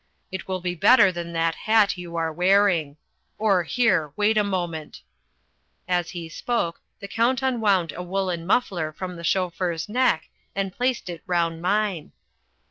"It 0.31 0.47
will 0.47 0.61
be 0.61 0.73
better 0.73 1.11
than 1.11 1.31
that 1.33 1.53
hat 1.53 1.95
you 1.95 2.15
are 2.15 2.33
wearing 2.33 2.97
or, 3.37 3.61
here, 3.61 4.11
wait 4.15 4.35
a 4.35 4.43
moment" 4.43 5.03
As 5.97 6.09
he 6.09 6.27
spoke, 6.27 6.81
the 6.99 7.07
Count 7.07 7.43
unwound 7.43 7.91
a 7.91 8.01
woollen 8.01 8.47
muffler 8.47 8.91
from 8.91 9.15
the 9.15 9.23
chauffeur's 9.23 9.87
neck, 9.87 10.27
and 10.55 10.73
placed 10.73 11.07
it 11.07 11.21
round 11.27 11.61
mine. 11.61 12.13